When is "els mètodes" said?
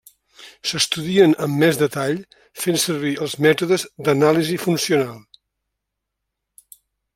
3.27-3.85